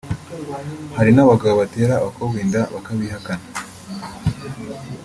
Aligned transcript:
hari 0.97 1.11
n’abagabo 1.13 1.53
batera 1.61 1.93
abakobwa 1.97 2.37
inda 2.45 2.61
bakabihakana 2.73 3.45